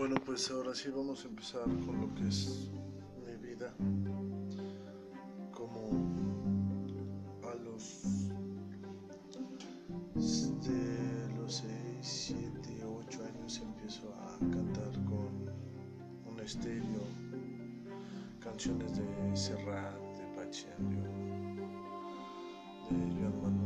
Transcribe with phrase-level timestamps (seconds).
[0.00, 2.70] Bueno, pues ahora sí vamos a empezar con lo que es
[3.22, 3.74] mi vida.
[5.52, 5.90] Como
[7.42, 8.30] a los
[10.64, 17.04] de los 6, 7, 8 años empiezo a cantar con un estéreo,
[18.42, 21.12] canciones de Serrat, de Pachenio,
[22.88, 23.59] de Joan Manuel,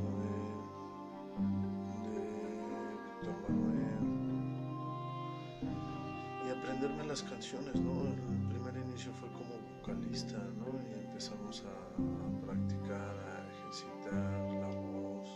[7.14, 7.92] las canciones, ¿no?
[8.08, 10.66] El primer inicio fue como vocalista, ¿no?
[10.90, 15.30] Y empezamos a, practicar, a ejercitar la voz,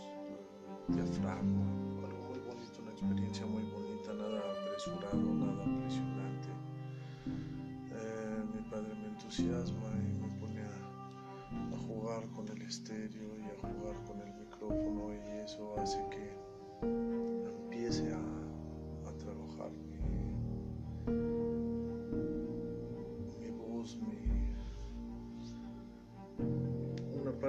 [0.89, 1.63] el diafragma,
[2.03, 6.49] algo muy bonito, una experiencia muy bonita, nada apresurado, nada presionante.
[7.95, 13.43] Eh, mi padre me entusiasma y me pone a, a jugar con el estéreo y
[13.43, 16.35] a jugar con el micrófono y eso hace que
[16.81, 18.28] empiece a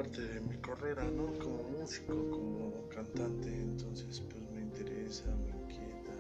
[0.03, 1.27] parte de mi carrera, ¿no?
[1.39, 6.15] Como músico, como cantante, entonces pues me interesa, me inquieta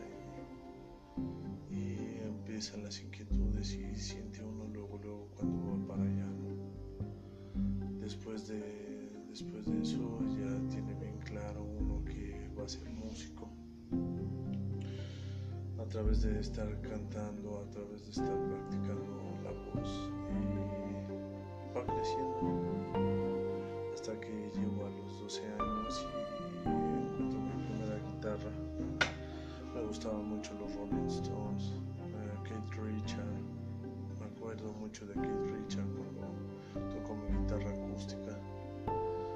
[1.70, 6.26] y, y empiezan las inquietudes y siente uno luego, luego cuando va para allá.
[8.02, 8.60] Después de,
[9.30, 13.48] después de eso ya tiene bien claro uno que va a ser músico
[15.78, 23.09] a través de estar cantando, a través de estar practicando la voz y va creciendo
[25.30, 26.06] 12 años
[26.64, 28.50] y encuentro mi primera guitarra.
[29.72, 33.38] Me gustaban mucho los Rolling Stones, eh, Keith Richard.
[34.18, 36.26] Me acuerdo mucho de Keith Richard cuando
[36.90, 38.36] tocó mi guitarra acústica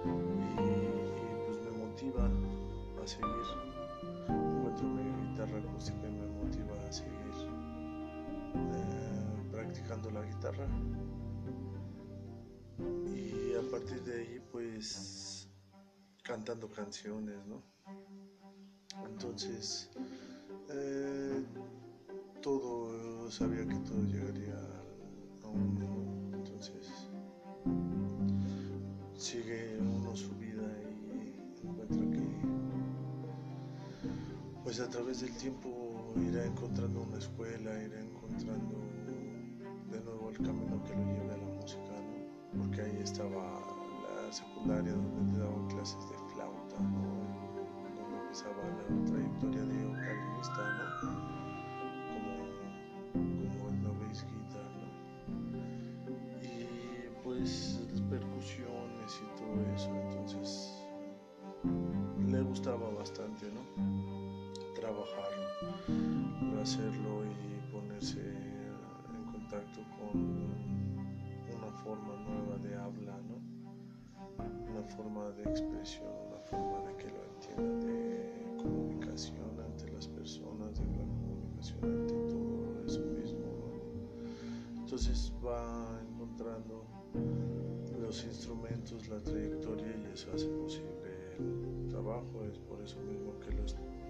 [0.04, 2.28] y, y pues me motiva
[3.00, 3.46] a seguir.
[4.28, 7.34] Encuentro mi guitarra acústica y me motiva a seguir
[8.56, 10.66] eh, practicando la guitarra
[13.06, 15.33] y a partir de ahí pues
[16.24, 17.62] cantando canciones, ¿no?
[19.06, 19.90] Entonces
[20.70, 21.44] eh,
[22.40, 24.58] todo, sabía que todo llegaría
[25.42, 26.88] a uno, entonces
[29.16, 32.24] sigue uno su vida y encuentra que
[34.62, 38.76] pues a través del tiempo irá encontrando una escuela, irá encontrando
[39.90, 42.62] de nuevo el camino que lo lleve a la música, ¿no?
[42.62, 43.73] Porque ahí estaba
[44.34, 47.02] secundaria donde te daban clases de flauta, ¿no?
[47.94, 50.84] Donde empezaba la trayectoria de vocalista, ¿no?
[52.12, 52.32] Como,
[53.12, 54.70] como el novice guitar.
[56.42, 57.80] Y pues
[58.10, 60.48] percusiones y todo eso, entonces
[62.26, 63.62] le gustaba bastante, ¿no?
[64.84, 70.73] trabajarlo, hacerlo y ponerse en contacto con
[75.50, 81.84] expresión, una forma de que lo entienda, de comunicación ante las personas, de la comunicación
[81.84, 83.44] ante todo eso mismo.
[84.76, 86.84] Entonces va encontrando
[88.00, 90.94] los instrumentos, la trayectoria y eso hace posible
[91.38, 93.64] el trabajo, es por eso mismo que lo,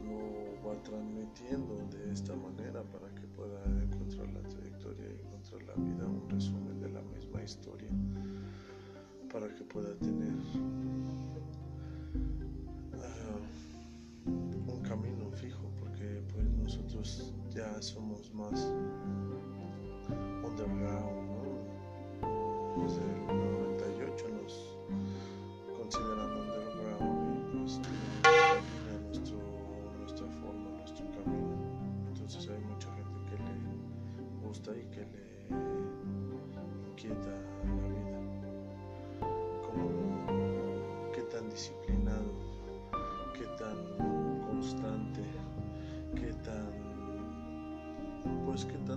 [0.04, 5.74] lo va transmitiendo de esta manera para que pueda encontrar la trayectoria y encontrar la
[5.74, 7.88] vida, un resumen de la misma historia,
[9.32, 10.34] para que pueda tener
[15.34, 18.72] fijo, porque pues nosotros ya somos más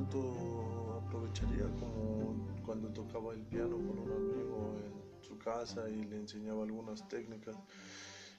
[0.08, 6.18] tanto aprovecharía como cuando tocaba el piano con un amigo en su casa y le
[6.18, 7.58] enseñaba algunas técnicas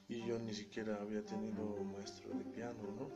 [0.09, 3.09] y yo ni siquiera había tenido maestro de piano, ¿no?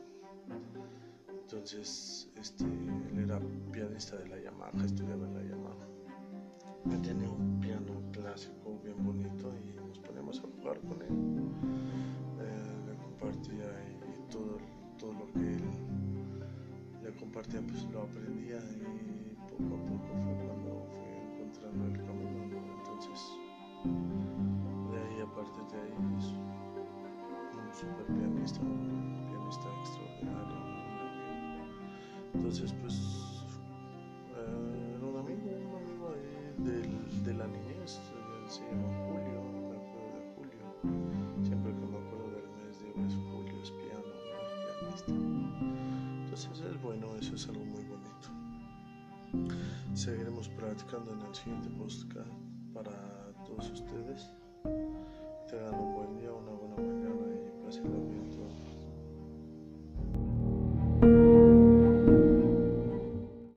[1.41, 3.39] Entonces, este, él era
[3.71, 7.01] pianista de la Yamaha, estudiaba en la Yamaha.
[7.01, 11.62] Tenía un piano clásico bien bonito y nos poníamos a jugar con él.
[18.59, 22.43] y poco a poco fue cuando fui encontrando el camino.
[22.77, 23.19] Entonces,
[24.91, 26.27] de ahí, aparte de ahí, es
[27.57, 30.59] un super pianista, un pianista extraordinario.
[32.35, 32.95] Entonces, pues,
[34.37, 36.13] eh, era un amigo, un amigo
[36.59, 36.77] de,
[37.23, 37.99] de, la niñez,
[38.47, 40.65] se llama Julio, me acuerdo de Julio.
[41.41, 44.13] Siempre que me acuerdo del mes digo, es Julio, es piano,
[44.93, 45.43] es pianista.
[46.25, 47.92] Entonces es bueno, eso es algo muy bueno.
[49.93, 52.29] Seguiremos practicando en el siguiente podcast
[52.73, 53.92] para todos ustedes.